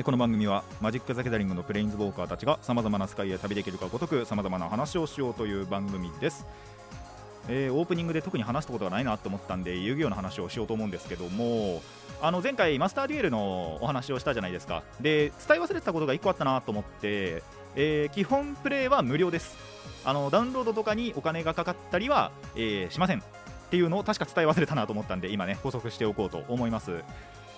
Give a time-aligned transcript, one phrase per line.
[0.00, 6.46] この番組はマジック・ザ・ギャザリングのプレインズウォーカーたちがさまざまなスカイへ旅できるかごとくさまざまな話をしようという番組です、
[7.46, 11.82] えーオープニングで特に話したことがないなと思ったんで遊戯王の話をしようと思うんですけども
[12.22, 14.82] あの前回マスターデュエルのお話をしたじゃないですか。
[15.00, 17.42] で伝え忘れてたことが1個あったなと思って、
[17.76, 19.58] えー基本プレイは無料です。
[20.06, 23.18] あのダウンロードとかにお金がかかったりは、えーしません。
[23.18, 23.22] っ
[23.70, 27.02] ていうのを確か伝え忘れたなと思ったんで今ね補足しておこうと思います。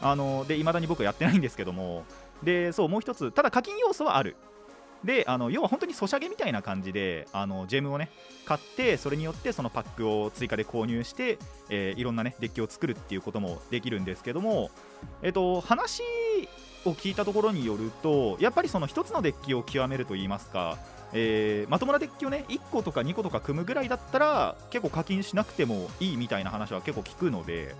[0.01, 2.05] あので未だに僕やってないんですけども
[2.43, 4.37] でそうもう一つただ課金要素はある。
[5.05, 8.10] であの要は本当にソシャゲみたいな感じであのジェムをね
[8.47, 14.71] 買ってそれによってそのパックを追加で購入して、えーいろんなねデッキを作るっていうこともできるんですけども
[15.23, 16.02] えっと話
[16.87, 20.79] を聞いたところによるとやっぱりその一つのデッキを極めるといいますか
[21.12, 27.74] えーまともなデッキをね1個とか2個とか組むぐらいだったら結構課金しなくてもいいみたいな話は結構聞くので、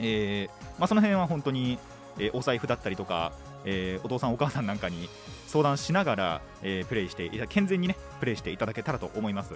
[0.00, 1.78] えーまあ、その辺は本当に、
[2.18, 3.32] えお財布だったりとか、
[3.66, 5.10] えーお父さんお母さんなんかに
[5.46, 9.54] 相談しながら、えープレイして健全にねプレイしていただけたらと思います。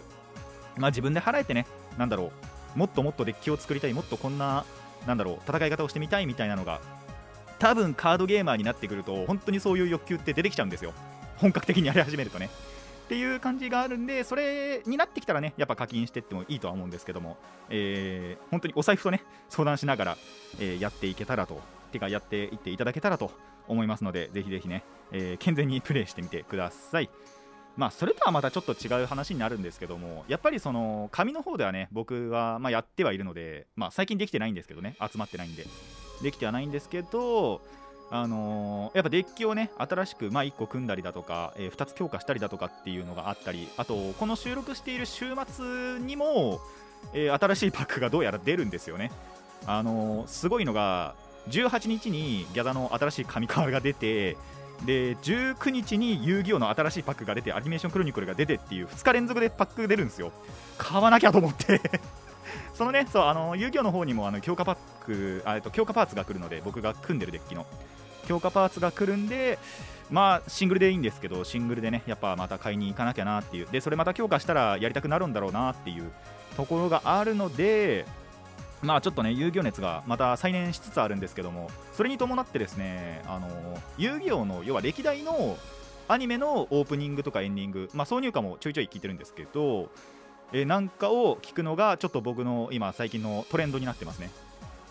[0.77, 2.33] まあ自分で払えてねなんだろ
[2.77, 4.65] うもっともっとデッキを作りたいもっとこんな
[5.07, 6.81] なんだろう戦い方をしてみたいみたいなのが
[7.59, 10.93] 多分カードゲーマーになってくると本当にそういう欲求って出てきちゃうんですよ。
[11.39, 12.51] 本格的にやり始めるとね。
[13.07, 20.17] っていう感じがあるんでそれになってきたらねやっぱ課金してってもいいとは思うんですけども、えー本当にお財布とね相談しながら、
[20.61, 21.61] えーやっていけたらと。
[21.91, 23.33] てかやっていっていただけたらと。
[23.71, 27.11] 思いますのでぜひぜひね、えー健全にプレイしてみてください。
[27.77, 35.65] まあそれとはまたちょっと違う話になるんですけどもやっぱりその紙の方ではね僕はまやってはいるのでまあ最近できてないんですけどね集まってないんで。
[36.23, 37.63] できてはないんですけど
[38.11, 46.61] あのーやっぱデッキをね新しく、ま、1個組んだりだとか、え2つ強化したりだとかっていうのがあったりあとこの収録している週末にも、
[47.15, 49.13] えー新しいパックがどうやら出るんですよね。
[49.67, 51.15] あのすごいのが
[51.51, 54.37] 18日にギャザの新しい神河が出て
[54.85, 60.33] で19日に遊戯王の新しいパックが出てアニメーションクロニクルが出てっていう2日連続でパック出るんですよ。
[60.79, 61.81] 買わなきゃと思って。
[62.75, 67.67] そのねそうあの遊戯王の方にもあの強化パックあと強化パーツが来るので僕が組んでるデッキの。
[68.27, 69.59] 強化パーツが来るんで
[70.09, 73.69] まあシングルでいいんですけどシングルでねやっぱまた買いに行かなきゃなっていう。
[73.71, 76.11] でそれまた強化したらやりたくなるんだろうなっていう
[76.57, 78.07] ところがあるので
[78.83, 83.49] まあちょっとね遊戯王熱がまた再燃しつつあるんですけどもそれに伴ってですねあの
[83.99, 85.59] 遊戯王の要は歴代の
[86.09, 89.91] アニメのオープニングとかエンディング、まあ、挿入歌もちょいちょい聞いてるんですけど、
[90.53, 94.29] えなんかを聞くのがちょっと僕の今最近のトレンドになってますね。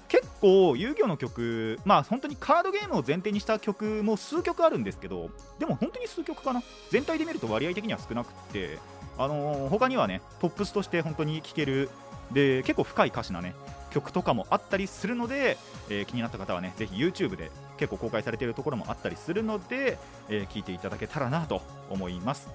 [0.08, 5.30] 結構遊戯王の曲まあ本当にカードゲームを前提にした曲も数曲あるんですけど
[5.60, 6.64] でも本当に数曲かな？
[6.90, 8.80] 全体で見ると割合的には少なくて
[9.18, 11.90] あのー他にはねトップスとして本当に聴ける
[12.32, 13.54] で結構深い歌詞なね
[13.90, 15.58] 曲とかもあったりするので、
[15.90, 19.98] えー気になった方はねぜひ YouTube で結構公開されているところもあったりするので、
[20.30, 22.50] えー聞いていただけたらなと思います。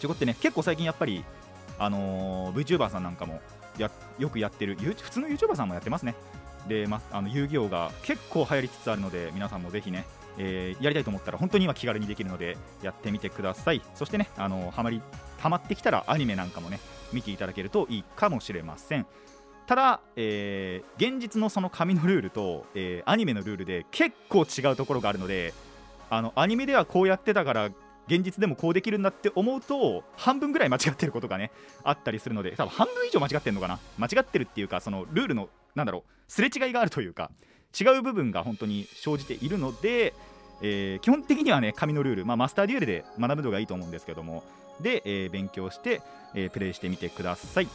[0.00, 1.24] ちょこってね結構最近やっぱり
[1.78, 3.40] あのー VTuber さんなんかも
[3.78, 6.14] やよくやってるゆ普通の YouTuber さんもやってますね。
[6.68, 10.04] で、ま、あの遊戯王が結構流行りつつあるので皆さんもぜひね、
[10.38, 13.82] えーやりたいと思ったら本当に今気軽にできるのでやってみてください。
[13.94, 15.00] そしてねあのハマり
[15.38, 16.78] ハマってきたらアニメなんかもね
[17.12, 19.06] 見ていただけるといいかもしれません。
[19.66, 25.54] ただ、えー現実のその紙のルールと、えーアニメのルールで結構違うところがあるので
[26.10, 27.70] あのアニメではこうやってたから
[28.08, 31.52] 現実でもこうできるんだって思うと半分ぐらい間違ってることがね
[31.84, 33.78] あったりするので多分半分以上間違ってるのかな？
[33.96, 37.30] 間違ってるっていうかそのルールのなんだろうすれ違いがあるというか
[37.80, 40.12] 違う部分が本当に生じているので、
[40.60, 44.42] えー基本的にはね紙のルール、まあ、マスターデュエルで学ぶのがいいと思うんですけども
[44.80, 46.02] で、えー勉強して、
[46.34, 47.68] えープレイしてみてください。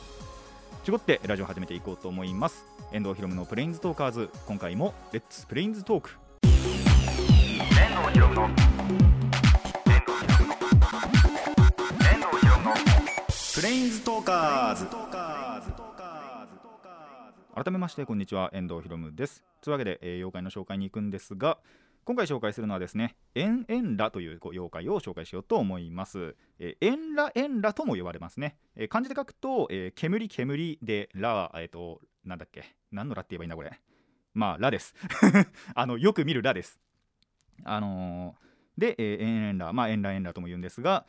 [0.84, 2.66] ちょこってラジオ始めていこうと思います。
[2.94, 4.30] 遠藤ひろむのプレインズトーカーズ。
[4.46, 6.12] 今回もレッツプレインズトーク
[6.44, 6.50] 遠
[8.02, 8.50] 藤ひろむの
[13.56, 14.88] プレインズトーカーズ。
[17.56, 18.52] 改めましてこんにちは。
[18.54, 19.44] 遠藤ひろむです。
[19.62, 21.58] というわけで、えー妖怪の紹介に行くんですが
[22.08, 32.64] 今回紹介するのはですねエンエンラという妖怪を紹介しようと思います、えーエンラエンラとも呼ばれますね、えー漢字で書くと、えー煙煙でラはえっ、となんだっけ？
[32.94, 33.78] 何のラって言えばいいんだこれ？
[34.34, 34.96] まあラです。
[35.76, 36.80] あのよく見るラです。
[37.66, 41.06] あのーで、えーエンエンラまあエンラエンラとも言うんですが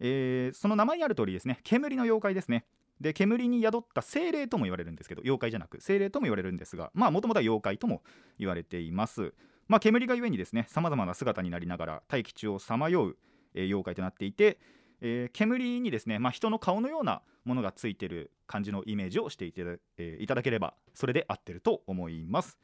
[0.00, 2.66] えーその名前にある通りですね煙の妖怪ですね。
[3.00, 8.02] で煙に宿った精霊とも言われるんですけど妖怪じゃなく精霊とも言われるんですがまあもともとは妖怪とも
[8.36, 9.32] 言われています。
[9.70, 13.16] まあ煙がゆえにですねさまざまな姿になりながら大気中をさまよう、
[13.54, 14.58] えー妖怪となっていて、
[15.00, 19.62] えー煙にですね、まあ、人の顔のようなものがついてる感じのイメージをしていた,、
[19.96, 22.58] えーいただければそれで合ってると思います。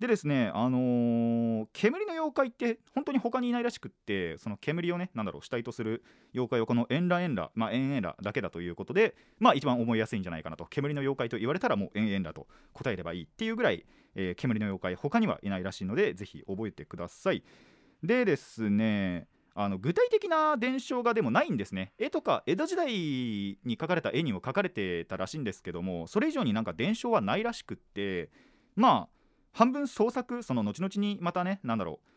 [0.00, 6.04] でですねあのー煙の妖怪って本当に他にいないらしくってその煙をねなんだろう主体とする
[6.34, 10.66] 妖怪はこのエンラエンラまあエンエンラだけだということでまあ一番思いやすいんじゃないかなと。
[10.66, 13.84] 煙の妖怪と言われたらもうエンエンラと答えればいいっていうぐらい、
[14.14, 17.42] えー煙の妖怪他にはいないらしいのでぜひ覚えてください。
[18.04, 21.92] でですねあの具体的な伝承がでもないんですね。
[21.98, 28.30] 絵とか江戸時代に描かれた絵にも描かれてたらしいんですけどもそれ以上になんか伝承はないらしくって
[28.76, 29.17] まあ
[29.52, 32.08] 半分創作その後々にまたねなんだろう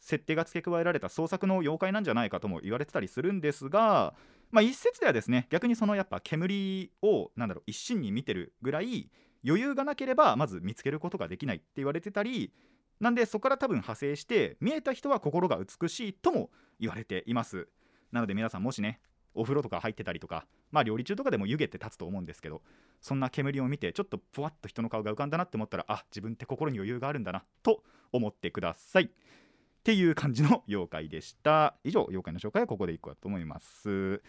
[0.00, 4.14] 設定が付け加えられた創作の妖怪なんじゃないかとも言われてたりするんですが
[4.50, 9.10] まあ一説ではですね逆にそのやっぱ煙をなんだろう一心に見てるぐらい
[9.46, 12.52] 余裕がなければまず見つけることができないって言われてたり
[12.98, 17.68] なんでそこから多分派生して見えた人は心が美しいとも言われています。
[18.12, 19.00] なので皆さんもしね
[19.34, 22.62] お風呂とか入ってたりとかまあ料理中とかでも湯気って立つと思うんですけど
[23.00, 27.82] そんな煙を見てちょっとふわっと人の顔が浮かんだなって思ったらあ自分って心に余裕があるんだなと
[28.12, 29.04] 思ってください。
[29.04, 31.74] っていう感じの妖怪でした。
[31.84, 34.22] 以上妖怪の紹介はここでいくかと思います。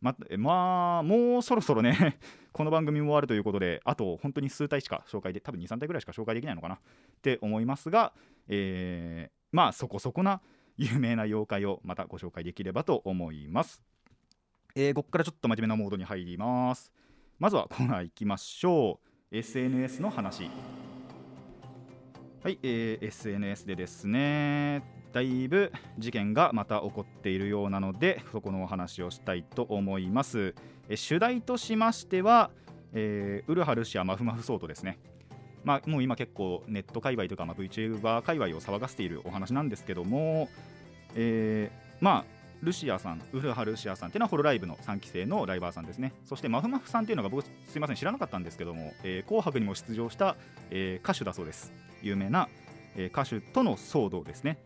[0.00, 2.18] ままあもうそろそろね
[2.52, 6.76] この番組も終わるということであと本当に数体しか紹介で多分23体ぐらいしか紹介できないのかな。
[6.76, 6.78] っ
[7.20, 8.14] て思いますが、
[8.48, 10.40] えーまあそこそこな
[10.76, 13.84] 有名な妖怪をまたご紹介できればと思います。
[14.76, 16.90] えーここからちょっと真面目なモードに入ります。
[17.38, 18.98] まずはコーナー行きましょ
[19.30, 19.36] う。
[19.36, 20.50] SNS の話。
[22.42, 24.82] はい、えー SNS でですね
[25.12, 30.56] だいぶ事件がまた起こっているようなのでそこのお話をしたいと思います。
[30.88, 32.50] えー主題としましては、
[32.94, 34.98] えーウルハルシアマフマフソートですね。
[35.62, 40.48] まあ、もう今結構ネット界隈とか、まあ、VTuber 界隈を騒がせているお話なんですけども、
[41.14, 46.12] えーまあルシアさん、潤羽るしあさんっていうのはホロライブの3期生のライバーさんですね。
[46.24, 50.36] そしてまふまふさんっていうのが僕すいません知らなかったんですけども、えー紅白にも出場した、
[50.70, 51.72] えー歌手だそうです。
[52.02, 52.48] 有名な、
[52.96, 54.58] えー歌手との騒動ですね。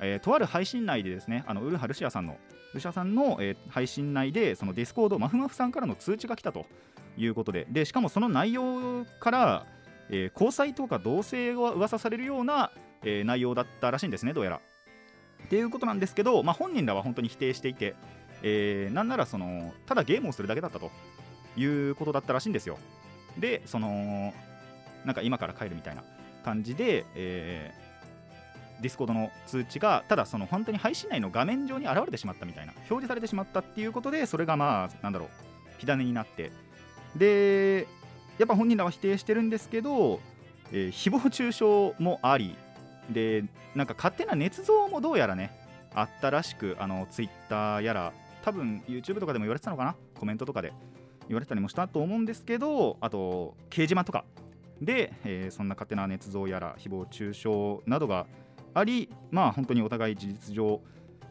[0.00, 2.36] えーとある配信内でですね、あの潤羽るしあさんの
[2.74, 6.66] るしあさんの、えー配信内でそのディスコードまふまふさんからの通知が来たと
[7.16, 9.66] いうことで、でしかもその内容から、
[10.10, 12.70] えー交際とか同棲が噂されるような、
[13.02, 14.60] えー内容だったらしいんですね、どうやら。
[15.46, 17.94] っていうことなんですけど、まあ、本人らは本当に否定していて、
[18.42, 20.90] えーなんならそのただゲームをするだけだったと
[21.56, 22.78] いうことだったらしいんですよ。
[23.38, 24.34] で、その
[25.04, 26.02] なんか今から帰るみたいな
[26.44, 27.86] 感じで、えー
[28.80, 35.28] ディスコードの通知がただその本当に配信内の画面上に現れてしまったみたいな表示されてしまったっていうことでそれがまあなんだろう
[35.78, 36.52] 火種になって
[37.16, 37.86] で
[38.36, 40.20] やっぱ本人らは否定してるんですけど、
[40.72, 41.64] えー誹謗中傷
[42.02, 42.54] もあり
[43.10, 43.44] で
[43.74, 45.52] なんか勝手な捏造もどうやらね
[45.94, 48.12] あったらしくあのツイッターやら
[48.44, 50.72] 多分 YouTube とかでも言われてたのかなコメントとかで
[51.28, 54.24] 言われてたりもしたと思うんですけどあと掲示板とか。
[54.80, 57.48] で、えーそんな勝手な捏造やら誹謗中傷
[57.86, 58.26] などが
[58.74, 60.82] ありまあ本当にお互い事実上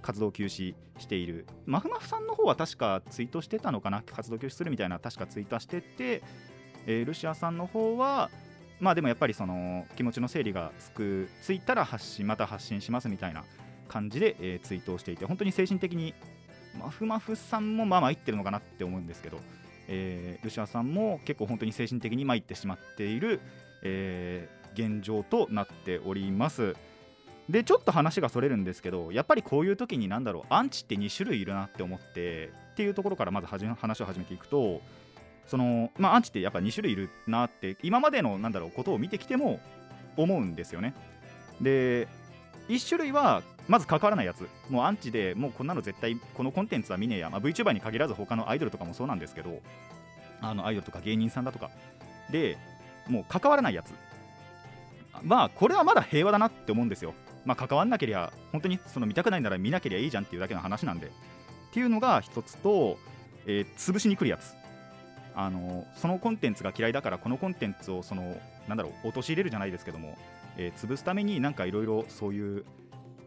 [0.01, 1.45] 活動休止している。
[1.65, 6.23] マフマフさんの方は確かツイートしてたのかな活動休止するみたいな確かツイートしてて、
[6.87, 8.31] えールシアさんの方は
[8.79, 13.43] まあでもやっぱりその気持ちの整理がつくついたら発信また発信しますみたいな
[13.87, 16.13] 感じで、えーツイートをしていて本当に精神的に
[16.77, 19.39] マフマフさんもまあ参ってるのかなって思うんですけど、
[19.87, 23.39] えールシアさんも結構本当に精神的に参ってしまっている、
[23.83, 26.75] えー現状となっております。
[27.49, 34.81] でちょっと話がそれるんですけどやっぱりこういう時に何だろうアンチって2種類いるなって思ってっていうところからまずはじめ話を始めていくと
[35.47, 39.59] そのまあアンチってやっぱ2種類いるなって今までのなんだろうことを見てきても
[40.17, 40.93] 思うんですよね。
[41.61, 42.07] で
[42.67, 44.47] 1種類はまず関わらないやつ。
[44.69, 49.61] もうアンチでもうこんなの絶対このコンテンツは見ねえや、まあ、VTuber に限らず他のアイドルとかもそうなんですけど
[50.41, 51.69] あのアイドルとか芸人さんだとか。
[52.31, 52.57] で
[53.07, 53.93] もう関わらないやつ。
[55.23, 57.13] まあこれはまだ平和だなって思うんですよ。
[57.45, 61.07] まあ関わんなけりゃ本当にその見たくないなら見なけりゃいいじゃんっていうだけの話なんで。
[61.07, 61.09] っ
[61.71, 62.97] ていうのが一つと、
[63.45, 64.55] えー潰しに来るやつ。
[65.35, 68.35] あのそのコンテンツが嫌いだからこのコンテンツをその
[68.67, 70.17] なんだろう陥れるじゃないですけども、
[70.57, 72.65] えー潰すためになんかいろいろそういう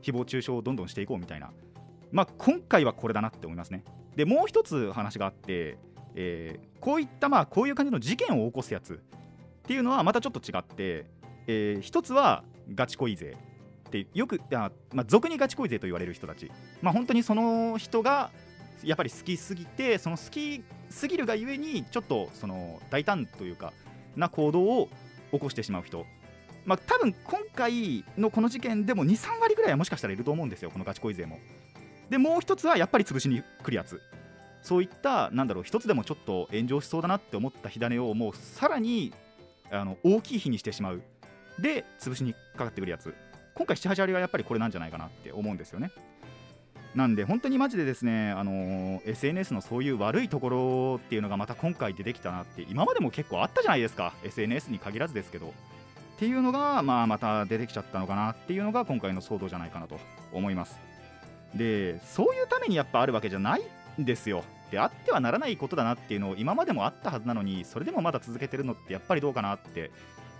[0.02, 1.50] 誹謗中傷をどんどんしていこうみたいな。
[2.10, 3.84] まあ今回はこれだなって思いますね。
[4.16, 5.78] でもう一つ話があって、
[6.14, 8.96] えーこういったまあこういう感じの事件を起こすやつっ
[9.66, 11.06] ていうのはまたちょっと違って、
[11.46, 13.36] えー一つはガチ恋勢
[13.88, 16.50] ってよくあ、まあ、俗にガチ恋勢と言われる人たち、
[16.82, 18.30] まあ、本当にその人が
[18.84, 23.72] やっぱり好きすぎてその好きすぎるがゆえにちょっとその大胆というか
[24.16, 24.88] な行動を
[25.32, 26.06] 起こしてしまう人。
[26.64, 30.70] まあ多分今回のこの事件でも23割ぐらいはもしかしたらいると思うんですよ。
[30.70, 31.38] このガチ恋勢も。
[32.10, 34.00] でもう一つはやっぱり潰しに来るやつ。
[34.62, 39.14] そういったなんだろう一つでもちょっと炎上しそうだなって思った火種をもうさらに
[39.70, 41.02] あの大きい火にしてしまう。
[41.58, 43.14] で潰しにかかってくるやつ。
[43.54, 45.90] 今回78割はやっぱりこれなんじゃないかなって思うんですよね。
[46.94, 55.48] なんで本当にマジでですね、あの SNS のそういう悪いところっていうのがまた今回出てきたなって今までも結構あったじゃないですか SNS に限らずですけど。
[55.48, 55.50] っ
[56.18, 60.00] ていうのが、まあ、また出てきちゃったのかなっていうのが今回の騒動じゃないかなと
[60.32, 60.76] 思います。
[61.54, 63.62] でそういうためにやっぱあるわけじゃない
[64.00, 64.42] んですよ。
[64.72, 69.92] であってはならないことだなっていうのを今までもあったはずなのにそれでもまだ続けてるのってやっぱりどうかなって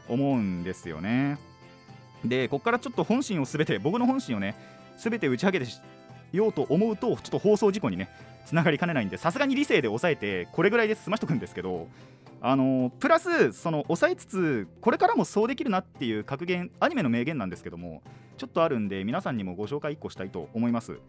[0.09, 1.38] 思うんですよね。
[2.25, 4.57] でここからちょっと本心をすべて僕の本心をね
[4.97, 5.67] すべて打ち上げて
[6.32, 8.08] ようと思うとちょっと放送事故にね
[8.47, 11.88] つながりかねないんでさすがに理性で抑えてこれぐらいで済ましとくんですけど
[12.40, 18.02] あのプラスその抑えつつこれからもそうできるなっていう格言アニメの名言なんですけども
[18.37, 21.00] ちょっとあるんで皆さんにもご紹介1個したいと思います。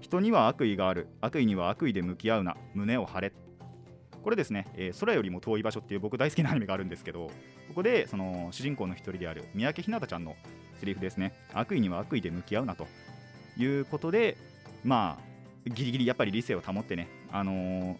[0.00, 1.08] 人には悪意がある。
[1.20, 2.56] 悪意には悪意で向き合うな。
[2.74, 3.32] 胸を張れ。
[4.22, 7.28] これですね、えー空よりも遠い場所っていう僕大好きなアニメがあるんですけど
[7.68, 10.34] ここでその主人公の一人である三宅ひなたちゃんの
[10.80, 11.34] セリフですね。
[11.52, 12.86] 悪意には悪意で向き合うなと。
[13.56, 14.36] いうことで
[14.84, 17.96] まあギリギリやっぱり理性を保ってねあのー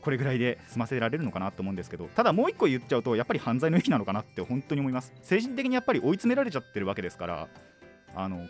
[0.00, 5.12] これぐらいで済ませられるのかなと思うんですけどただもう一個言っちゃうとやっぱり犯罪の域なのかなって本当に思います。
[5.22, 7.48] 精神的にやっぱり追い詰められちゃってるわけですから
[8.14, 8.48] あの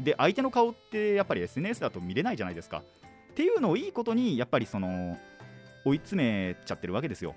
[0.00, 2.82] で相手の顔ってやっぱり SNS だと見れないじゃないですか。
[3.32, 5.18] っていうのをいいことにやっぱりその
[5.84, 7.34] 追い詰めちゃってるわけですよ。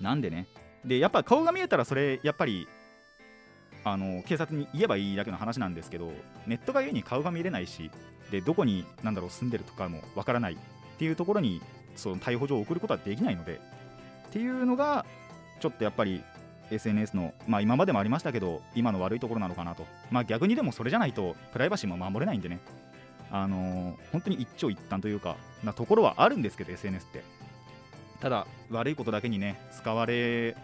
[0.00, 0.46] なんでね。
[0.84, 2.66] でやっぱ顔が見えたらそれやっぱり
[3.86, 6.10] あの警察に言えばいいだけの話なんですけど
[6.44, 7.92] ネットがゆえに顔が見れないし
[8.32, 10.56] でどこになんだろう住んでるとかもわからないっ
[10.98, 11.62] ていうところに
[11.94, 13.60] その逮捕状を送ることはできないので
[14.28, 15.06] っていうのが
[15.60, 16.20] ちょっとやっぱり
[16.72, 22.58] SNS の、まあ、今までもありましたけど今の悪いところなのかなと、まあ、逆にでもそれじゃないとプライバシーも守れないんでね。
[23.30, 27.22] あのー本当に一長一短というかなところはあるんですけど SNS って。
[28.20, 30.56] ただ悪いことだけにね使われ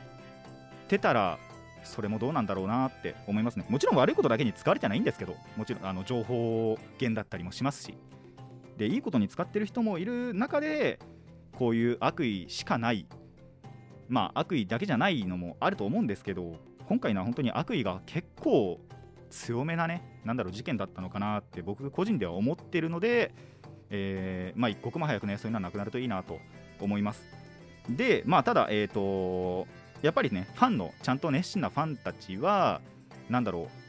[0.88, 1.38] てたら
[1.84, 3.64] それもどうなんだろうなって思いますね。
[3.68, 7.94] もちろん悪いことだけに使われてないんですけどもちろんあの情報源だったりもしますし。
[8.78, 10.98] でいいことに使ってる人もいる中で
[11.52, 13.06] こういう悪意しかない。
[14.08, 18.80] まあ悪意だけじゃないのもあると思うんですけど今回のは本当に悪意が結構
[19.30, 23.34] 強めなねなんだろう事件だったのかなって僕個人では思ってるので、
[23.90, 26.38] えーまあ一刻も早くねそういうのはなくなるといいなと
[26.80, 27.24] 思います。
[27.88, 29.66] でまあただえっ、と
[30.02, 32.80] やっぱりねファンのちゃんと熱心なファンたちは
[33.30, 33.82] なんだろう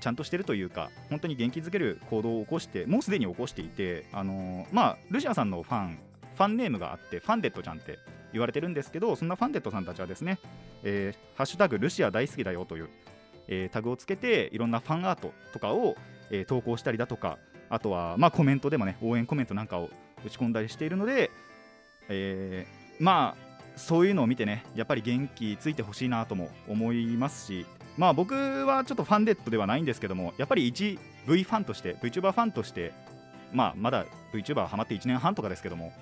[0.00, 5.98] ちゃんとしてるというか本当に元気づける行動を起こしてもうすでに起こしていてあのーまあルシアさんのファン
[6.36, 7.98] ファンネームがあってファンデットちゃんって
[8.32, 10.38] 言われてるんですけどそんなファンデットさんたちはですね、
[10.82, 12.88] えーハッシュタグルシア大好きだよという、
[13.48, 15.96] えータグをつけていろんなファンアートとかを、
[16.30, 17.38] えー投稿したりだとか
[17.70, 19.88] あとはまあコメントでもね応援コメントなんかを
[20.26, 21.30] 打ち込んだりしているので、
[22.08, 23.43] えーまあ
[23.76, 27.66] そういうのを見てねやっぱり元気ついてほしいなとも思いますし
[27.96, 28.34] まあ僕
[28.66, 32.92] はちょっとファンデットではないんですけどもやっぱり一 V ファンとして VTuber ファンとして
[33.52, 35.92] まあまだ VTuber ハマって1年半とかですけども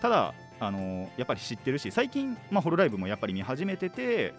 [0.00, 4.34] ただあのやっぱり知ってるし最近、まあ、ホロライブもやっぱり見始めてて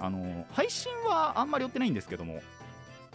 [0.00, 2.40] あの配信はあんまり追ってないんですけども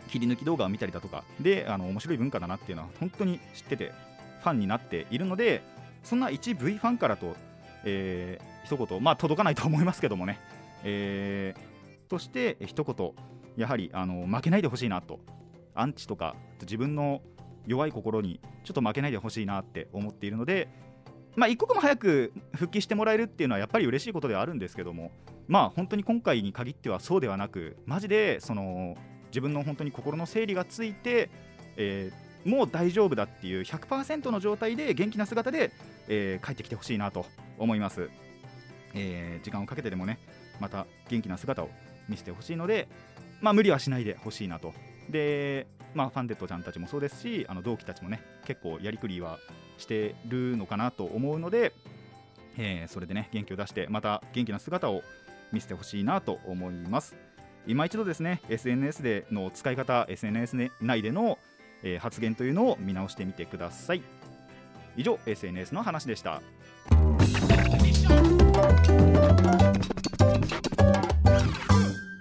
[0.09, 3.91] 切り抜き動画を見たりだとかであの面白い文化だなっていうのは本当に知ってて
[4.41, 5.61] ファンになっているので
[6.03, 7.35] そんな一 V ファンからと、
[7.83, 9.01] えー一言。
[9.03, 10.39] まあ届かないと思いますけどもね、
[10.83, 13.11] えーとして一言。
[13.57, 15.19] やはりあの負けないでほしいなと。
[15.73, 17.21] アンチとか自分の
[17.67, 20.69] 弱い心にちょっと負けないでほしいなって思っているので
[21.35, 25.11] まあ一刻も早く復帰してもらえるっていうのはやっぱり嬉しいことではあるんですけども
[25.47, 28.95] まあ本当に今回に限ってはそうではなくマジでその
[29.27, 31.29] 自分の本当に心の整理がついて、
[31.75, 35.71] えーもう大丈夫だっていう100%の状態で元気な姿で、
[36.07, 37.25] えー帰ってきてほしいなと
[37.57, 38.09] 思います、
[38.97, 40.19] えー時間をかけてでもね
[40.59, 41.69] また元気な姿を
[42.09, 42.87] 見せてほしいので
[43.41, 44.73] まあ無理はしないでほしいなと。
[45.09, 49.39] でまあファンデットちゃんたちもそうですしあの同期たちもね結構やりくりは
[49.77, 51.73] してるのかなと思うので、
[52.57, 55.03] えーそれでね元気を出してまた元気な姿を
[55.51, 57.15] 見せてほしいなと思います。
[57.67, 61.37] 今一度ですね SNS での使い方 SNS 内での、
[61.83, 64.01] えー発言というのを見直してみてください。
[64.95, 66.41] 以上 SNS の話でした。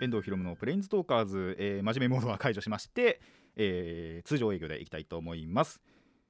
[0.01, 3.21] 遠藤ひろむのプレインズトーカーズ、えー真面目モードは解除しまして、
[3.57, 5.81] えー通常営業でいきたいと思います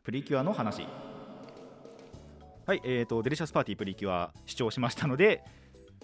[0.04, 0.87] プリキュアの話
[2.66, 5.42] はい、えーと、デリシャスパーティープリキュア視聴しましたので、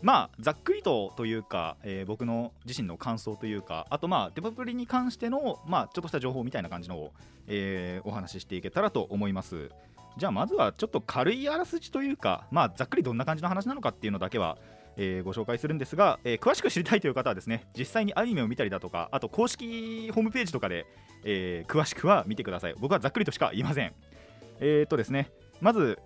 [0.01, 7.13] まあ、ざっくりとというか、えー僕の自身の感想というか、あと、まあ、デパプリに関しての、まあ、ちょっとした情報みたいな感じのを、
[7.47, 9.71] えーお話ししていけたらと思います。
[10.19, 14.59] じゃあ、まずはちょっと軽いあらすじというか、まあ、ざっくりどんな感じの話なのかっていうのだけは、
[14.97, 20.87] えーご紹介するんですが、えー詳しく知りたいという方はですね、実際にアニメを見たりだとか、あと公式ホームページとかで、
[21.25, 22.75] えー詳しくは見てください。
[22.79, 23.93] 僕はざっくりとしか言いません。
[24.61, 25.31] えー、とですね、
[25.61, 25.99] まず、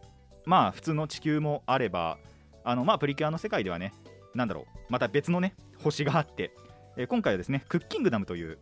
[0.44, 2.18] まあ、普通の地球もあれば、
[2.64, 3.92] あのまあ、プリキュアの世界ではね、
[4.34, 6.52] なんだろう、また別のね、星があって、
[6.96, 8.58] えー今回はですね、クッキングダムという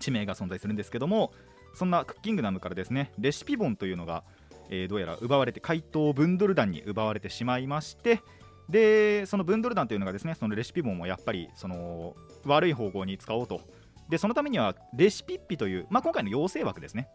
[0.00, 1.32] 地名が存在するんですけども、
[1.74, 4.24] そんなクッキングダムからですね、レシピ本というのが、
[4.68, 8.20] えーどうやら奪われて、怪盗ブンドル団に奪われてしまいまして、
[8.68, 13.60] で、そのブンドル団というのがですね、そのレシピ本をやっぱりその悪い方向に使おうと。
[14.08, 17.08] で、そのためにはレシピッピという、まあ、今回の妖精枠ですね、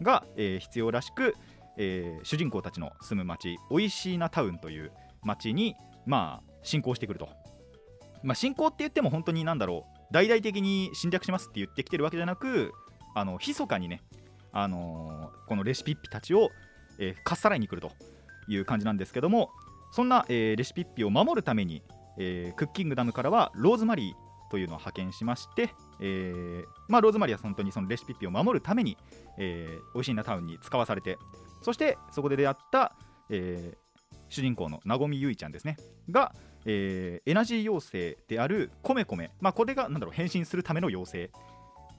[0.00, 1.34] が、えー必要らしく、
[1.76, 4.92] えー主人公たちの住む町、おいしいなタウンという
[5.22, 5.74] 町に、
[6.06, 7.28] まあ、侵攻してくると。
[8.22, 12.72] まあ、侵攻って言っても本当になんだろう、大々的に侵略しますって言ってきてるわけじゃなく、
[13.14, 14.02] あの密かにね、
[14.52, 16.50] あのーこのレシピッピたちを、
[16.98, 17.92] えーかっさらいに来ると
[18.48, 19.50] いう感じなんですけども、
[19.94, 21.84] そんな、えーレシピッピを守るために、
[22.18, 25.70] えークッキングダムからはローズマリーというのを派遣しまして、
[26.00, 28.98] えーまあ、ローズマリーは本当にそのレシピッピを守るために、
[29.38, 31.16] えー、おいしいなタウンに使わされて
[31.62, 32.96] そしてそこで出会った、
[33.30, 33.84] えー
[34.30, 35.76] 主人公のなごみゆいちゃんですね
[36.10, 36.34] が、
[36.64, 41.30] えーエナジー妖精であるコメコメ、まあ、これがなんだろう変身するための妖精。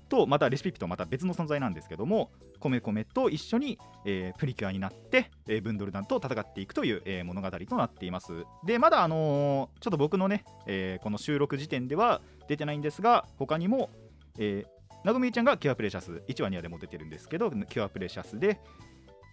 [0.05, 8.45] とまたレシピッピとまた別の存在なんですけどもコメコメと一緒に、えープリキュアになって、えーブンドル団と戦っていくという、えー物語となっています。
[8.65, 13.89] でまだあのーちょっと僕のね、えーこの収録時点では出てないんですが他にも、
[14.37, 18.59] えーなごみちゃんがキュアプレシャス1話2話でも出てるんですけどキュアプレシャスで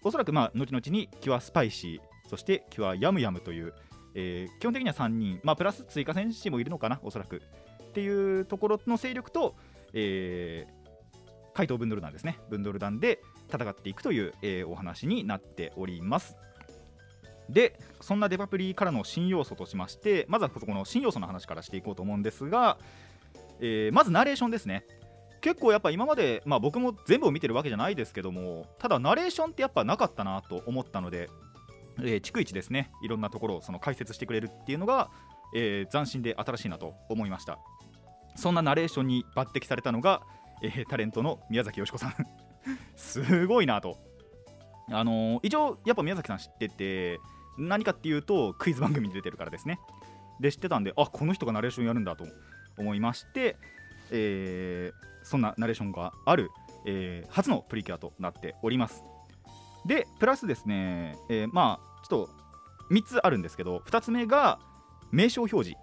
[0.05, 3.73] おそらくまあ後々にキュアスパイシーそしてキュアヤムヤムという、
[4.15, 7.41] えー基本的には3人、まあ、プラス追加戦士もいるのかなおそらく。
[7.93, 9.55] っていうところの勢力と、
[9.95, 10.83] えー
[11.55, 12.39] 怪盗ブンドル団ですね。
[12.49, 13.21] ブンドル団で
[13.53, 16.37] 戦っていくという、えーお話になっております。
[17.51, 22.79] でそんなデバプリからの新要素としましてまずはこの新要素の話からしていこうと思うんですが、
[23.61, 24.87] えーまずナレーションですね。
[25.43, 31.29] 結構やっぱ今まで、まあ、僕も全部を見てるわけじゃないですけどもただナレーションってやっぱなかったなと思ったので、
[31.99, 32.91] えー逐一ですね。
[33.03, 35.11] いろんなところをその解説してくれるっていうのが、
[35.55, 37.59] えー斬新で新しいなと思いました。
[38.37, 40.23] そんなナレーションに抜擢されたのが、
[40.63, 42.15] えータレントの宮崎美子さん。
[42.97, 43.99] すごいなと。
[44.91, 47.21] あのー一応やっぱ宮崎さん知ってて
[47.59, 49.79] 何かっていうとクイズ番組に出てるからですね。
[50.41, 52.25] で知ってたんであこの人がナレーションやるんだと
[52.79, 53.57] 思いまして、
[54.11, 56.51] えーそんなナレーションがある、
[56.85, 59.05] えー初のプリキュアとなっております。
[59.87, 62.33] でプラスですね、えーまあちょっと
[62.91, 64.59] 3つあるんですけど2つ目が
[65.11, 65.77] 名称表示。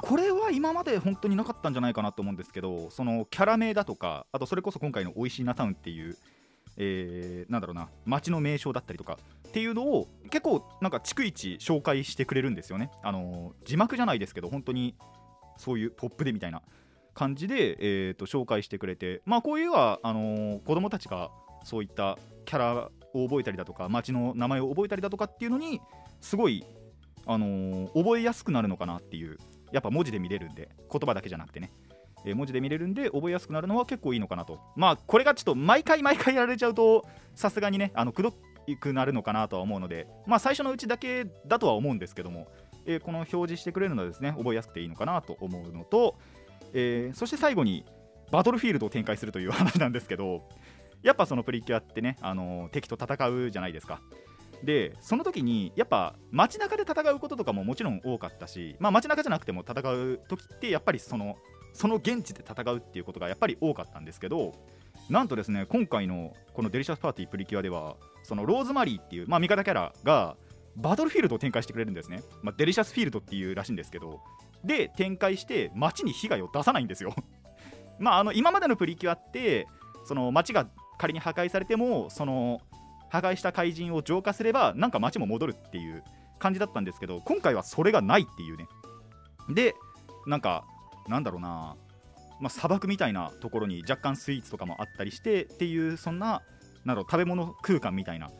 [0.00, 6.16] これは今まで本当になかったんじゃないかなと思うんですけどそのキャラ名だとかあとそれこそ今回の「おいしいなタウン」っていう、
[6.76, 12.90] えーなんだろうな街の名称だったりとかっていうのを結構なんか逐一紹介してくれるんですよね。
[13.02, 14.94] あの字幕じゃないですけど本当に
[15.56, 16.62] そういうポップでみたいな
[17.14, 21.30] 感じで、えー、と紹介してくれてまあこういうはあのー子供たちが
[21.64, 25.80] そういったキャラを覚えたりだとか街の名前を覚えたりだとかっていうのに
[26.20, 26.64] すごい、
[27.26, 29.38] あのー覚えやすくなるのかなっていう
[29.72, 31.72] やっぱ文字で見れるんで言葉だけじゃなくてね、
[32.24, 34.60] えー文字で見れるんで覚えやすくなるのは結構いいのかなと。
[34.76, 38.34] まあこれがちょっと毎回毎回やられちゃうとさすがにねあのくど
[38.80, 42.48] くなるのかなとは思うのでまあ最初のうちだけだとは思うんですけども、
[42.86, 46.18] えーこの表示してくれるのはですね覚えやすくていいのかなと思うのと、
[46.74, 47.84] えーそして最後に
[48.30, 50.42] バトルフィールドを展開するという話なんですけど
[51.02, 54.00] やっぱそのプリキュアってね、あの敵と戦うじゃないですか。
[54.64, 61.36] でその時にやっぱ街中で戦うこととかももちろん多かったし、まあ、街中じゃなくても戦う時ってやっぱりその
[61.72, 64.54] その現地で戦うっていうことがやっぱり多かったんですけど
[65.08, 70.36] なんとですね今回のこのデリシャスパーティープリキュアではそのローズマリーっていう、まあ、味方キャラが
[70.76, 74.20] バトルフィールドを展開してくれるんですね、まあ、デリシャスフィールドっていうらしいんですけど
[74.64, 77.14] で展開して街に被害を出さないんですよ。
[77.98, 79.66] まああの今までのプリキュアって
[80.04, 80.68] その街が
[80.98, 82.60] 仮に破壊されてもその
[83.08, 86.02] 破壊した怪人を浄化すればなんか街も戻るっていう
[86.38, 88.68] 感じだったんですけど今回はそれがないっていうね。
[89.48, 89.74] で
[90.26, 90.64] なんか
[91.08, 91.76] なんだろうな、
[92.40, 96.42] まあ、砂漠みたいなところに若干スイーツとかもあったりしてっていうそんな
[96.84, 98.30] なん食べ物空間みたいな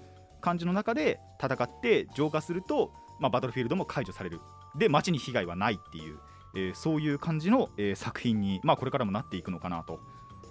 [0.40, 4.40] 感じの中で戦って浄化すると、まあ、バトルフィールドも解除される。
[4.76, 6.18] で街に被害はないっていう、
[6.54, 10.00] えーそういう感じの、えー作品に、まあ、これからもなっていくのかなと。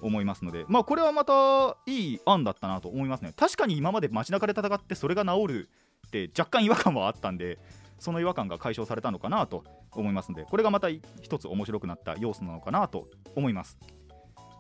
[0.02, 3.34] 思いますので、まあ、これはまたいい案だったなと思いますね。
[3.36, 5.70] 確かに今まで街中で戦ってそれが治る
[6.08, 7.60] って若干違和感はあったんで
[8.00, 10.90] その違和感が解消されたのかなと思いますのでこれがまた
[11.22, 13.78] 一つ面白くなった要素なのかなと思います。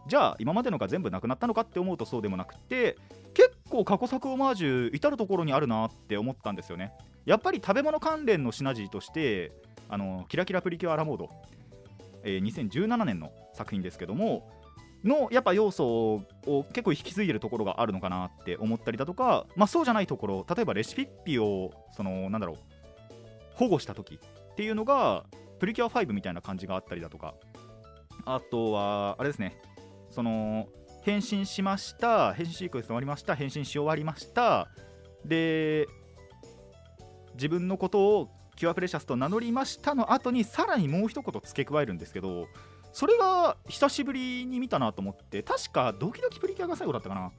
[0.07, 2.97] じゃあ今までのが全部なくなったのかって思うとそうでもなくて
[3.33, 6.93] 結構過去作オマージュ至る所にあるなって思ったんですよね。
[7.25, 9.51] やっぱり食べ物関連のシナジーとして
[9.89, 11.29] あのキラキラプリキュアラモード、
[12.23, 14.49] えー2017年の作品ですけども
[15.07, 22.57] のやっぱ要素を結構引き継いでるところがあるのかなって思ったりだとか、まあ、そうじゃないところ例えばレシピッピをそのなんだろう
[23.55, 24.19] 保護した時
[24.51, 25.25] っていうのが
[25.59, 27.33] プリキュア5みたいな感じがあったりだとか
[28.25, 29.57] あとはあれですね
[30.11, 30.67] その
[31.03, 34.67] 変身しました変身シークエンス終わりました変身し終わりました
[35.25, 35.87] で
[37.35, 42.47] 自分のことをキュアプレシャスと名乗りましたの後にさらにもう一言付け加えるんですけど
[42.97, 47.31] それが久しぶりに見たなと思って確かドキドキプリキュアが最後だったかな。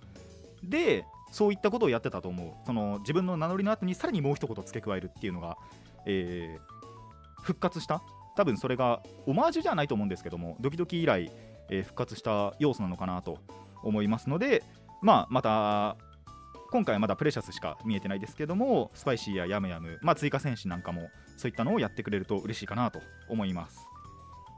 [0.63, 2.53] でそういったことをやってたと思う。
[2.65, 5.59] その自分の名乗りの後にさらにもう一言付け加えるっていうのが、
[6.07, 6.79] えー
[7.43, 8.03] 復活した。
[8.37, 11.29] 多分それがオマージュじゃないと思うんですけどもドキドキ以来、
[11.71, 13.39] えー復活した要素なのかなと
[13.83, 14.63] 思いますので
[15.03, 15.97] まあまた
[16.71, 23.88] 今回はまだプレシャスしか見えてないですけどもスパイシーやヤムヤム、まあ、追加戦士なんかもそういったのをやってくれると嬉しいかなと思います。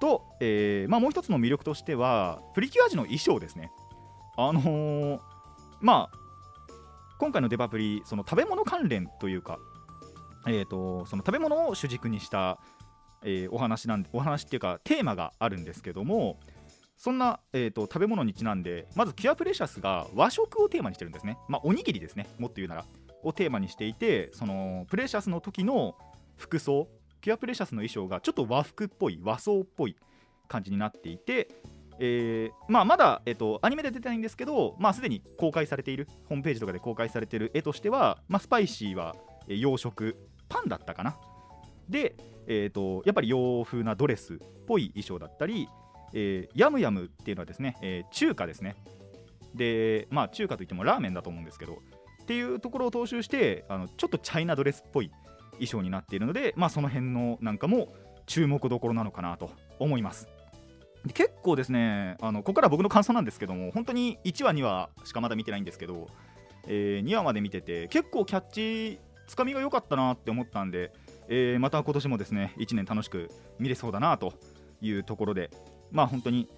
[0.01, 3.71] と、えーまあ、もう一つの魅力としてはプリキュア時の衣装ですね。
[4.37, 5.21] あのー
[5.81, 6.17] まあ
[7.19, 9.59] 今回のデバプリその食べ物関連というか
[10.47, 12.59] えー、とその食べ物を主軸にした、
[13.23, 16.39] えーお話なんお話っていうかテーマがあるんですけども
[16.97, 22.27] そんな、えー、と食べ物にちなんでまずキュアプレシャスが和食をテーマにしてるんですね、まあ、おにぎりですね。
[22.39, 22.85] もっと言うなら。
[23.23, 25.95] をテーマにしていてそのプレシャスの時の
[26.37, 26.89] 服装
[27.21, 29.97] キュアプレシャスの衣装がちょっと和服っぽい和装っぽい
[30.49, 31.49] 感じになっていて、
[31.99, 39.15] えーまあ、まだ、えっとアニメで出てないんですけど、まあ、すでに公開されているホームページとかで公開されている絵としては、まあ、スパイシーは
[39.47, 40.17] 洋食
[40.49, 41.17] パンだったかな。
[41.89, 45.69] で、えー、とやっぱり洋風なドレスっぽい衣装だったり、
[46.15, 48.77] えーヤムヤムっていうのはですね、えー中華ですね。
[49.55, 51.83] でまあ中華といってもラーメンだと思うんですけど
[52.23, 55.11] っていうところを踏襲してあのちょっとチャイナドレスっぽい
[55.61, 57.93] 衣装になっているので、まあ、その辺のなんかも
[58.27, 60.29] 注目どころなのかなと思います。
[61.05, 66.09] で結構ですねあのここから僕の感想なんですけども本当に1話2話しかまだ見てないんですけど、
[66.67, 70.93] えー2話まで見てて結構キャッチつかみが良かったなって思ったんで、
[71.29, 74.35] えーまた今年もですね1年楽しく見れそうだなと
[74.83, 75.51] いうところで
[75.91, 76.49] まあ本当に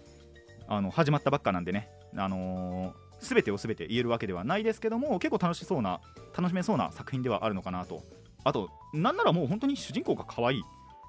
[0.69, 6.01] あの始まったばっかなんでね、あのー、全てを全て言えるわけではないですけども結構楽しそうな
[6.37, 8.03] 楽しめそうな作品ではあるのかなと
[8.45, 10.63] あとなんならもう本当に主人公が可愛い。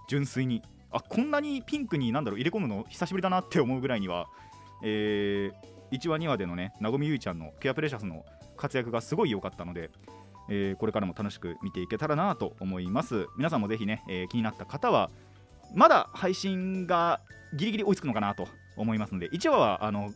[0.07, 0.61] 純粋に。
[0.91, 4.27] あこんなにピンクになんだろう入れ込むの久しぶりだなって思うぐらいには、
[4.83, 8.25] えー1話2話でのねなごみゆいちゃんのケアプレシャスの
[8.57, 9.89] 活躍がすごい良かったので、
[10.49, 13.27] えーこれからも楽しく見ていけたらなと思います。
[13.37, 15.09] 皆さんもぜひね、えー気になった方は
[15.73, 17.21] まだ配信が
[17.55, 20.11] ギリギリ追いつくのかなと思いますので1話はあの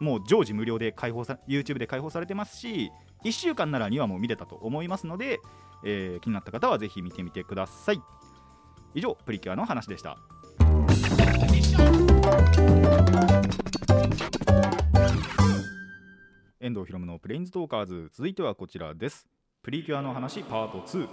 [0.00, 2.90] もう常時無料で開放さ YouTube で開放されてますし
[3.24, 5.40] 1週間なら2話も見れたと思いますので、
[5.84, 8.02] えー気になった方はぜひ見てみてください。
[8.94, 10.18] 以上プリキュアの話でした。
[16.60, 18.10] 遠藤ひろむのプレインズトーカーズ。
[18.12, 19.26] 続いてはこちらです。
[19.62, 21.08] プリキュアの話パート2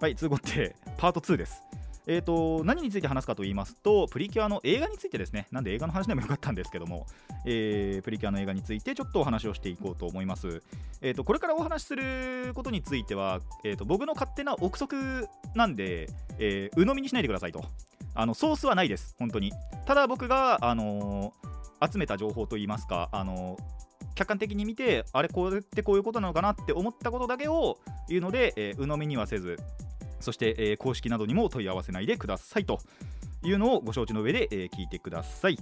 [0.00, 1.62] はい通ごってパート2です。
[2.06, 7.06] えー、と何について話すかと言いますと、プリキュアの映画についてですね、なんで映画の話でもよかったんですけども、
[7.46, 10.62] えープリキュアの映画についてちょっとお話をしていこうと思います。
[11.02, 16.08] えー、とこれからお話しすることについては、えー、と僕の勝手な憶測なんで、
[16.38, 17.64] えー鵜呑みにしないでくださいと。
[18.14, 19.52] あのソースはないです、本当に。
[19.86, 21.50] ただ僕が、あのー
[21.82, 23.56] 集めた情報といいますか、あの
[24.14, 29.58] 客観的に見て、あれ、これってこういうことなのかなって思ったことだけを言うので、えー鵜呑みにはせず、
[30.20, 32.80] そして、えー公式などにも問い合わせないでくださいと
[33.42, 35.58] いうのをご承知の上で、えー聞いてください。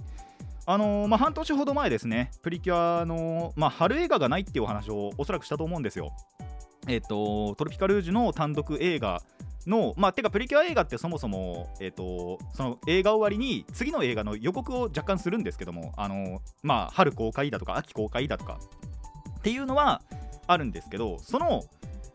[0.65, 6.11] あのーまあ、半年ほど前ですね、プリキュアの、まあ、春映画がないっていうお話をおそらくしたと思うんですよ。
[6.87, 9.21] えっ、と、トロピカルージュの単独映画
[9.65, 18.59] の、まあ、てか、プリキュア映画ってそもそも、えっ、と、その映画終わりに次の映画の予告を若干するんですけども、あのまあ、春公開だとか、秋公開だとか
[19.39, 20.01] っていうのは
[20.47, 21.63] あるんですけど、その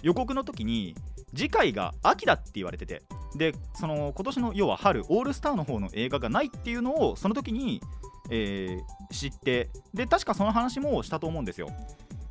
[0.02, 0.94] 予告の時に、
[1.34, 3.02] 次回が秋だって言われてて。
[3.36, 7.80] でその今年の要は春オールスターの方の映画がないっていうのをその時に、
[8.30, 9.70] えー知って。
[9.92, 11.68] で確かその話もしたと思うんですよ。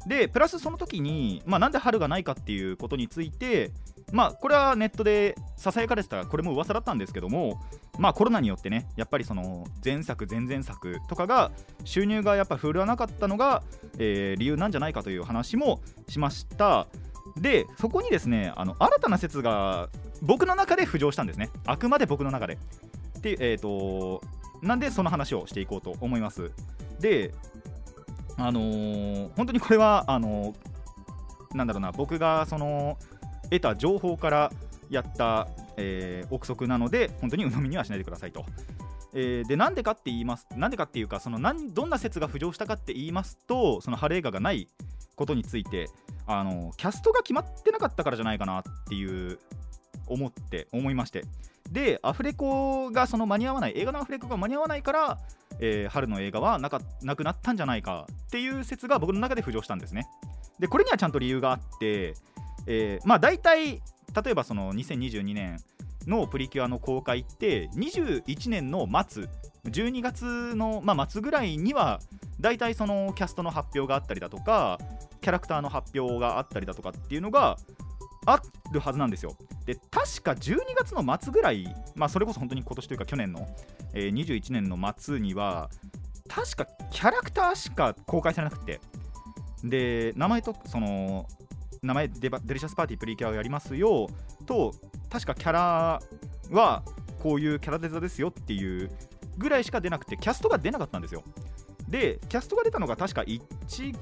[0.07, 3.71] でプラスその時に、まあ、なんで春がないかっていうことについて
[4.11, 7.61] まあこれはネットでささやかれてたこれも噂だったんですけども
[7.97, 11.51] まあコロナによってねやっぱりその前作前々作とかが
[11.85, 13.63] 収入がやっぱ振るわなかったのが、
[13.97, 16.87] えー理由なんじゃないかという話もしました。
[17.37, 19.89] でそこにですねあの新たな説が
[20.21, 21.49] 僕の中で浮上したんですね。
[21.65, 22.57] あくまで僕の中で。
[23.21, 24.21] でえっ、と
[24.61, 26.51] なんでその話をしていこうと思います。
[26.99, 27.33] で
[28.37, 32.97] あのー本当にこれはあのーなんだろうな僕がその
[33.45, 34.51] 得た情報から
[34.89, 38.45] やった、えー憶測なので本当に鵜呑みにはしないでくださいと。
[39.13, 44.67] えーでなんでかって言いますなんでかっていうかそのなんどんな説が浮上したかって言いますとその晴れ映画がない
[45.15, 45.89] ことについて
[46.27, 49.39] あのキャストが決まってなかったからじゃないかなっていう
[50.07, 51.25] 思って思いまして。
[51.71, 55.17] でアフレコがその間に合わない映画のアフレコが間に合わないから、
[55.59, 60.07] えー春の映画はなかなくなったんじゃないかっていう説が僕の中で浮上したんですね。
[60.59, 62.15] でこれにはちゃんと理由があって、
[62.67, 63.81] えーまあ大体
[64.23, 65.59] 例えばその2022年
[66.05, 69.27] のプリキュアの公開って21年の末
[69.67, 71.99] 12月の、まあ、末ぐらいには
[72.39, 74.77] 大体そのキャストの発表があったりだとか
[75.21, 77.57] キャラクターの発表があったりだとかっていうのが
[78.25, 79.37] あるはずなんですよ。
[79.65, 83.47] で確か12月の末ぐらい、まあ、それこそ本当に今年というか去年の、
[83.93, 85.69] えー21年の末には
[86.27, 88.79] 確かキャラクターしか公開されなくて。
[89.63, 91.25] で名前とその
[91.81, 94.09] 名前でデリシャスパーティープリキュアをやりますよ
[94.45, 94.73] と
[95.09, 96.01] 確かキャラ
[96.51, 96.83] は
[97.21, 98.91] こういうキャラデザですよっていう
[99.37, 101.23] ぐらいしか出なくてキャストが出なかったんですよ。
[101.87, 103.39] でキャストが出たのが確か1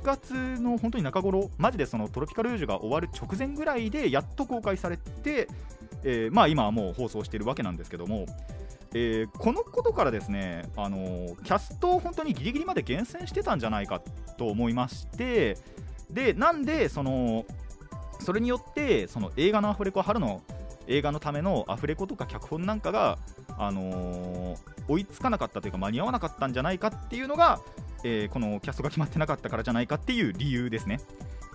[0.04, 5.50] 月の本当に中頃マジでそのトロピカルージュが終わる直前ぐらいでやっと公開されて、
[6.04, 8.28] えーまあ今はもう放送してるわけなんですけども、
[8.94, 14.02] えーこのことからですね、あのーキャストを本当にギリギリまで厳選してたんじゃないか
[14.38, 15.58] と思いまして
[16.10, 17.46] でなんでその
[18.20, 20.41] それによってその映画のアフレコ春の
[20.88, 23.17] 映画のためのアフレコとか脚本なんかが、
[23.62, 27.62] あのー追いつかなかったというか間に合わなかったんじゃないかっていうのが、
[28.04, 31.00] えーこのキャストが決まってなかったからじゃないかっていう理由ですね。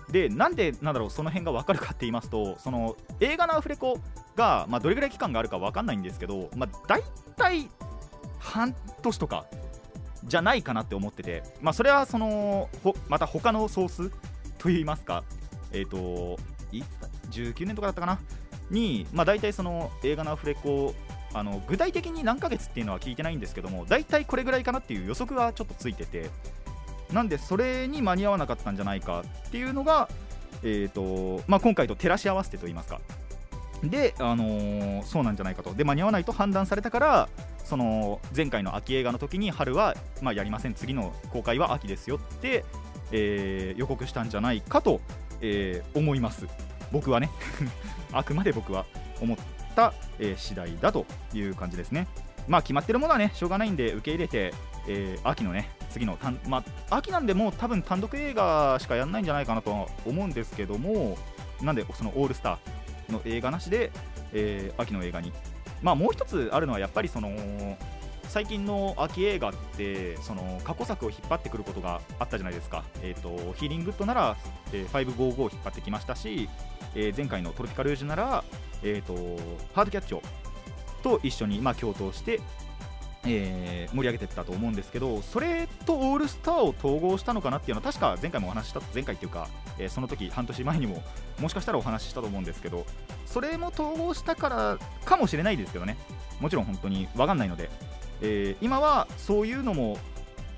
[0.09, 3.99] でなんでなんだろうその辺が分かるかって言いますとその映画のアフレコ
[4.37, 7.03] が、まあ、どれぐらい期間があるか分かんないんですけど、まあ、大
[7.35, 7.67] 体
[8.39, 9.45] 半年とか
[10.23, 14.11] じゃないかなって思ってて、まあ、それはそのほまた他のソース
[14.57, 15.25] といいますか、
[15.73, 16.39] えっ、と
[16.71, 16.85] いつ
[17.35, 18.19] 19年とかだったかな？
[18.71, 20.95] に、まあ、大体その映画のアフレコ
[21.33, 26.29] あの具体的に何ヶ月っていうのは聞いてないんですけども大体これぐらいかなっていう予測がちょっとついてて
[27.11, 30.09] なんでそれに間に合わなかったんじゃないかっていうのが、
[30.63, 32.99] えーとまあ、今回と照らし合わせてといいますか。
[33.83, 35.73] で、あのーそうなんじゃないかと。
[35.73, 37.29] で間に合わないと判断されたから
[37.63, 40.73] その前回の秋映画の時に春は、まあ、やりません。
[40.73, 42.65] 次の公開は秋ですよって、
[43.11, 44.99] えー予告したんじゃないかと、
[45.41, 46.47] えー思います。
[46.91, 47.29] 僕はね。
[48.11, 48.85] あくまで僕は
[49.21, 49.37] 思っ
[49.77, 52.07] た、えー次第だという感じですね。
[52.47, 54.53] まあ決まってるものはねしょうがないんで受け入れて、
[54.87, 61.17] えー秋のね次の単まあ秋なんでもう多分単独映画しかやんないんじゃないかなとは思うんですけども
[61.61, 63.91] なんでそのオールスターの映画なしで、
[64.33, 65.31] えー秋の映画に。
[65.81, 67.31] まあもう一つあるのはやっぱりその
[68.23, 74.35] 最近の秋映画ってその過去作を引っ張ってくることがあったじゃないですか、えー、とヒーリングッドなら、
[74.73, 76.49] えー555を引っ張ってきましたし、
[76.95, 78.43] えー前回のトロピカルージュなら、
[78.83, 79.13] えー、と
[79.73, 80.21] ハードキャッチョ
[81.03, 82.39] と一緒に、まあ、共闘して、
[83.25, 89.47] えー盛り上げていったと思うんですけどそれとオールスターを統合したのかなっていうのは確か前回もお話しした前回っていうか、
[89.79, 91.01] えーその時半年前にも
[91.39, 92.85] もしかしたらお話ししたと思うんですけど
[93.25, 95.97] それも統合したからかもしれないですけどね。
[96.39, 97.69] もちろん本当に分かんないので、
[98.21, 99.97] えー今はそういうのも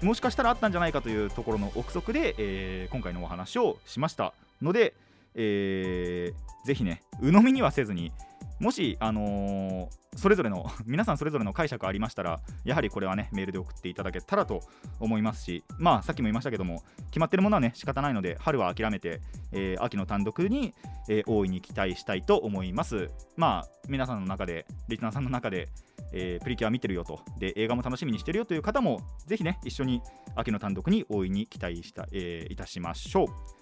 [0.01, 4.93] もしかしたらあったんじゃないかというところの憶測で、えー今回のお話をしましたので、
[5.35, 8.11] えーぜひね鵜呑みにはせずに
[8.59, 14.61] もし、あのーそれぞれの 皆さんそれぞれの解釈ありましたらやはりこれはねメールで送っていただけたらと
[14.99, 19.21] 思いますしまあさっきも言いましたけども決まってるものはね仕方ないので春は諦めて、
[19.53, 20.73] えー秋の単独に、
[21.07, 23.09] えー大いに期待したいと思います。
[23.37, 25.69] まあ皆さんの中でリスナーさんの中で、
[26.11, 30.01] えープリキュア見てるよとで映画も楽しみにしてるよという方もぜひね一緒に
[30.35, 33.58] 秋の単独に大いに期待した、えいたしましょう。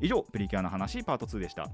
[0.00, 1.68] 以上プリキュアの話パート2でした。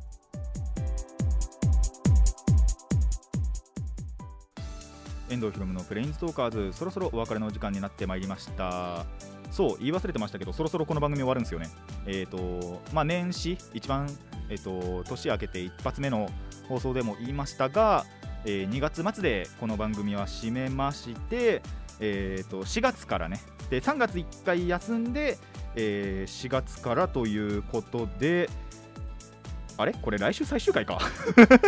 [5.28, 9.04] 遠藤ひろむのプレインズトーカーズそろそろお別れの時間になってまいりました。
[9.50, 11.68] そう言い忘れてましたけどそろそろこの番組終わるんですよね。
[12.06, 14.08] えっ、とまあ年始一番
[14.48, 16.28] えっ、と年明けて一発目の
[16.68, 18.04] 放送でも言いましたが、
[18.44, 21.62] えー2月末でこの番組は締めまして
[22.00, 23.40] えー、と4月からね。
[23.70, 25.38] で3月1回休んで、
[25.74, 28.48] えー4月からということで
[29.76, 29.92] あれ？
[29.92, 30.98] これ来週最終回か。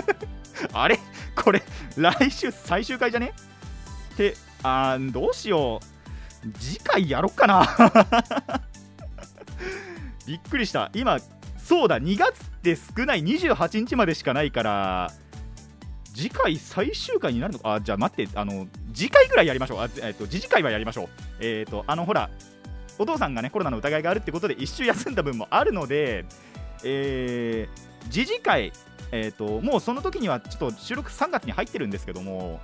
[0.73, 0.99] あれ？
[1.37, 1.62] これ
[1.97, 3.33] 来週最終回じゃね？
[4.14, 6.49] ってあーどうしよう。
[6.61, 7.67] 次回やろっかな。
[10.27, 10.91] びっくりした。
[10.95, 11.19] 今
[11.57, 15.12] そうだ2月って少ない28日までしかないから
[16.18, 17.74] 次回最終回になるのか？
[17.74, 22.28] あじゃあ待ってあの次回ぐらいやりましょうあ、えっと次次回はやりましょうえっ、とあのほら
[22.98, 26.24] お父さんがねコロナの疑いがあるってことで 一周休んだ分もあるので
[26.85, 28.72] えー、次次回
[29.11, 32.61] えーと、もうその時にはちょっと収録3月に入ってるんですけども、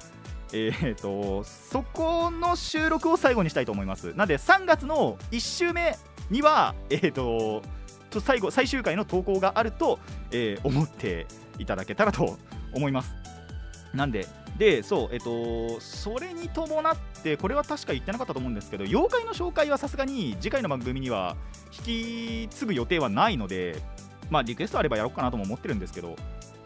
[0.52, 4.12] えーと、そこの収録を最後にしたいと思います。
[4.12, 5.96] なんで3月の1週目
[6.30, 7.62] には、えーと、
[8.10, 9.98] と最後最終回の投稿があると、
[10.32, 11.26] えー、思って
[11.58, 12.36] いただけたらと
[12.74, 13.33] 思います。
[13.94, 14.26] なんで、
[14.58, 21.36] で、そう、えっ、と、それに伴って、これは確か言ってなかったと思うんですけど、妖怪の紹介はさすがに次回の番組には
[21.86, 23.76] 引き継ぐ予定はないので、
[24.30, 26.16] まあ、リクエストあればやろうかなとも思ってるんですけど、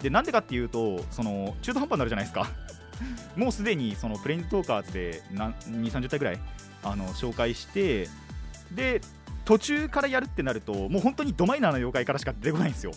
[0.02, 2.48] でなんでかっていうと、その中途半端になるじゃないですか。
[3.36, 6.38] もうすでにそのプレイントーカーズで2、30体ぐらい
[6.82, 8.08] あの紹介して、
[8.72, 9.00] で、
[9.44, 12.92] 途中からやるってなると、もう本当にドマイナーの妖怪からしか出てこないんですよ。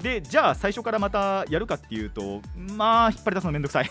[0.00, 3.90] で、じゃあ最初からまたやるかっていうと、まあ、引っ張り出すのめんどくさい。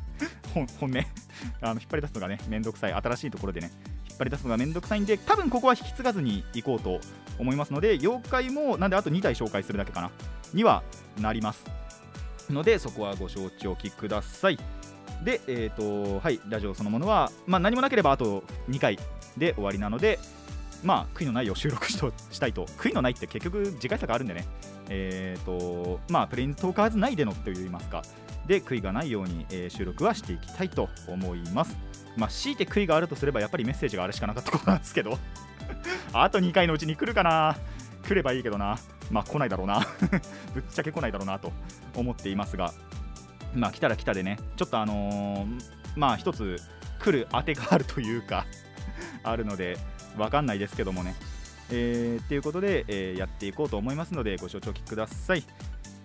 [0.54, 0.98] 本音
[1.60, 3.70] あの引っ張り出すのがね、めんどくさい、新しいところでね、
[4.08, 7.00] 引っ張り出すのがめんどくさいんで、多分ここは引き継がずにいこうと
[7.38, 10.10] 思いますので、妖怪も、なんであと2体紹介するだけかな、
[10.52, 10.82] には
[11.20, 11.64] なります。
[12.50, 14.58] ので、そこはご承知おきください。
[15.22, 18.98] で、えーとはい、ラジオそのものは、まあ、何もなければあと2回
[19.36, 20.18] で終わりなので、
[20.84, 24.46] まあ、悔いのないを収録しとしたいと、悔いのないって結局、次回作あるんでね、
[24.88, 28.02] えーとまあ、プレインズトーカーズ内でのといいますか、
[28.46, 31.76] で悔いがないように、えー、収録はしていきたいと思います。
[32.16, 35.18] まあ、強いて悔いがあるとすれば、やっぱりメッセージがあるしかなかったことなんですけど、
[36.12, 37.56] あと2回のうちに来るかな、
[38.06, 38.78] 来ればいいけどな、
[39.10, 39.86] まあ来ないだろうな。
[40.54, 41.52] ぶっちゃけ来ないだろうなと
[41.94, 42.72] 思っていますが、
[43.54, 45.62] まあ来たら来たでね、ちょっとあのー、
[45.96, 46.60] まあ一つ
[46.98, 48.46] 来る当てがあるというか。
[49.22, 49.76] あるので、
[50.16, 51.14] わかんないですけどもね。
[51.70, 55.44] えー、っていうことで、えー、やっていこうと思いますので、ご承知おきください。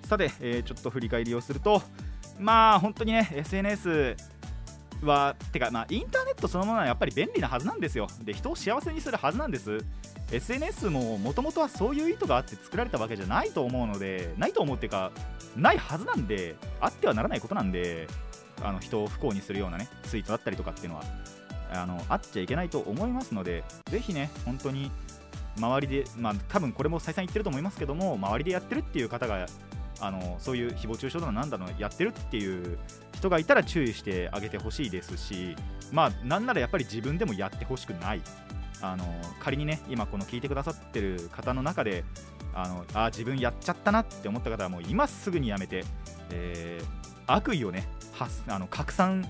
[0.08, 1.82] さて、えー、ちょっと振り返りをすると、
[2.39, 4.15] まあ本当にね SNS
[5.04, 9.80] はてかまあインターネットそのものはやっぱり便利なはずなんですよで人を幸せにするはずなんです
[10.32, 15.12] SNS ももともとはそういう意図があって作られたわけじゃないと思うのでないと思うっていうか
[15.56, 18.08] ないはずなんであってはならないことなんで
[18.62, 21.04] あの人を不幸にするようなねツイートだったりとかっていうのは
[21.71, 24.91] あのあっちゃいけないと思いますのでぜひね本当に
[25.57, 29.45] 周りでまあ多分これも再三言ってると思いますけども周りでやってるっていう方が
[29.99, 32.77] あのそういう誹謗中傷だのなんだのやってるっていう
[33.13, 35.55] 人がいたら注意してあげてほしいですし、
[35.91, 38.21] まあ、なんならやっぱり自分でもやってほしくない。
[38.81, 39.05] あの
[39.39, 42.03] 仮にね今この聞いてくださってる方の中で
[42.53, 45.85] あのあ自分やっちゃったなって思った方はもう今すぐにやめて、
[46.31, 47.87] えー、悪意をね
[48.47, 49.25] あの拡散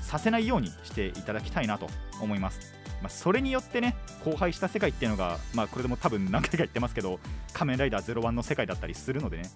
[0.00, 1.86] させないようにしていただきたいなと
[2.20, 2.72] 思います。
[3.04, 7.20] まあ、それによってね荒廃した世界っていうのが、まあ、これでも多分何回か言ってますけど
[7.52, 9.50] 仮面ライダー01の世界だったりするのでね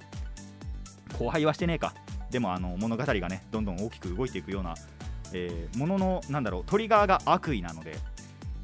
[1.19, 1.95] 荒廃はしてねえか。
[2.31, 4.75] でもあの物語がねどんどん大きく動いていくような、
[5.33, 7.97] えー、もののなんだろうトリガーが悪意なので、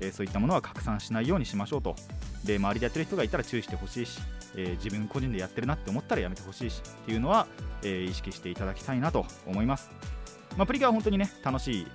[0.01, 1.97] えー、そういったものは拡散しないようにしましょうと。
[2.44, 4.20] で周りでやってる人がいたら注意してほしいし、
[4.55, 7.47] えー、自分個人でやってるなって思ったらやめてほしいしっていうのは、
[7.83, 9.90] えー、意識していただきたいなと思います、
[10.59, 11.87] まあ、プリキュアは本当にね楽し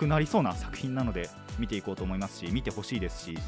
[0.00, 3.38] くなりそうな作品なので見ていこうと思いますし見てほしいですし。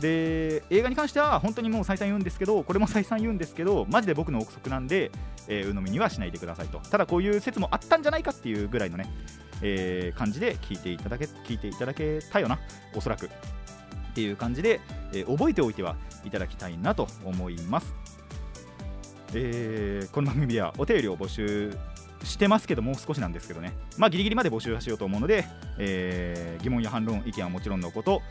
[0.00, 5.12] で映画に関しては本当にもう再三言うんですけどこれも再三言うんですけどマジで僕の憶測なんで、
[5.46, 6.80] えー、鵜呑みにはしないでくださいと。
[6.80, 9.06] ただこういう説もあったんじゃないかっていうぐらいのね、
[9.60, 12.58] えー、感じで聞いていただけ聞いていただけたよな。
[12.94, 13.30] おそらく。
[14.12, 14.80] っていう感じで、
[15.12, 17.94] えー、覚えておいてはいただきたいなと思います、
[19.34, 21.74] えー、この番組ではお便りを募集
[22.24, 23.72] してますけどもう少しなんですけどね。
[23.98, 25.44] まあギリギリまで募集はしようと思うので、
[25.78, 28.22] えー、疑問や反論意見はもちろんのこと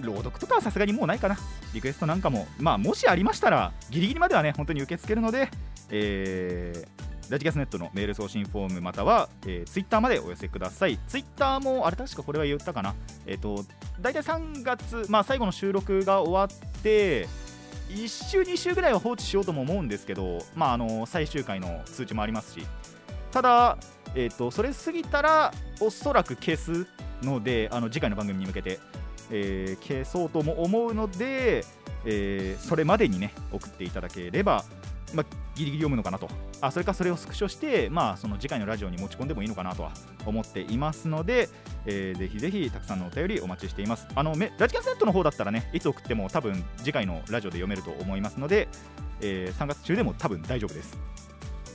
[0.00, 1.36] 朗読とかはさすがにもうないかな。
[1.72, 5.50] リクエストなんかもまあもしありましたらギリギリまではね本当に受け付けるので、
[5.90, 10.98] えー、ラジキャスネットのメール送信フォームまたは、えー、ツイッターまでお寄せください。
[11.06, 12.94] ツイッターもあれ確かこれは言ったかな。
[13.26, 13.64] えっ、ー、と
[14.00, 17.28] 大体3月まあ最後の収録が終わって
[17.88, 22.66] 1週2週ぐらいは放置しようとも思うんですけどまああの最終回の通知もありますし
[23.34, 23.76] ただ
[24.16, 26.86] えーと、それ過ぎたらおそらく消す
[27.20, 28.78] のであの次回の番組に向けて
[29.30, 31.64] えー、消そうとも思うので、
[32.04, 34.64] えー、それまでにね送っていただければ、
[35.14, 36.28] まあ、ギリギリ読むのかなと。
[36.60, 39.92] あそれかそれをスクショして、まあ、その次回のラジオに持ち込んでもいいのかなとは
[40.24, 41.50] 思っていますので、
[41.84, 44.06] えー、ぜひぜひたくさんのお便りお待ちしています。
[44.14, 44.36] あのラ
[44.68, 48.68] ジキャスネットの方だったらねいつ送っても多分次回のラジオで読めると思いますので、
[49.20, 50.98] えー、3月中でも多分大丈夫です。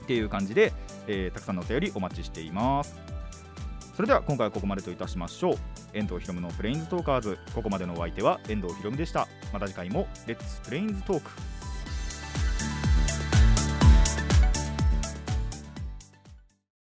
[0.09, 0.73] っていう感じで、
[1.05, 2.97] えー、たくさんのお便りお待ちしています。
[3.93, 5.55] それでは今回はここまでといたしましょう。
[5.93, 7.37] 遠藤ひろむのプレインズトーカーズ。
[7.53, 9.27] ここまでのお相手は遠藤ひろむでした。
[9.53, 11.29] また次回もレッツプレインズトーク。